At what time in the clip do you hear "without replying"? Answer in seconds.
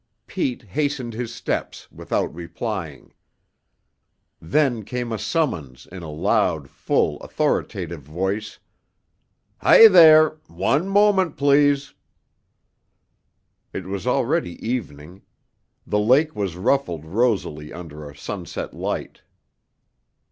1.91-3.13